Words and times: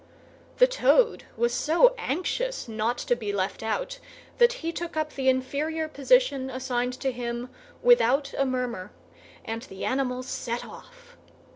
The 0.57 0.65
Toad 0.65 1.25
was 1.37 1.53
so 1.53 1.93
anxious 1.95 2.67
not 2.67 2.97
to 2.97 3.15
be 3.15 3.31
left 3.31 3.61
out 3.61 3.99
that 4.39 4.51
he 4.65 4.71
took 4.71 4.97
up 4.97 5.13
the 5.13 5.29
inferior 5.29 5.87
position 5.87 6.49
assigned 6.49 6.93
to 7.01 7.11
him 7.11 7.49
without 7.83 8.33
a 8.35 8.43
murmur, 8.43 8.91
and 9.45 9.61
the 9.61 9.85
animals 9.85 10.25
set 10.27 10.65
off. 10.65 11.17